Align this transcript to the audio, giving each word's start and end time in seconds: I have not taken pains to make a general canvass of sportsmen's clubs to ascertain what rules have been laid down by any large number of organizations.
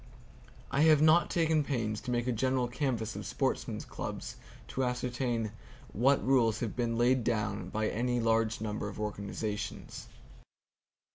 I 0.71 0.81
have 0.81 0.99
not 0.99 1.29
taken 1.29 1.63
pains 1.63 2.01
to 2.01 2.09
make 2.09 2.25
a 2.25 2.31
general 2.31 2.67
canvass 2.67 3.15
of 3.15 3.23
sportsmen's 3.23 3.85
clubs 3.85 4.35
to 4.69 4.83
ascertain 4.83 5.51
what 5.93 6.25
rules 6.25 6.59
have 6.61 6.75
been 6.75 6.97
laid 6.97 7.23
down 7.23 7.69
by 7.69 7.87
any 7.87 8.19
large 8.19 8.61
number 8.61 8.89
of 8.89 8.99
organizations. 8.99 10.07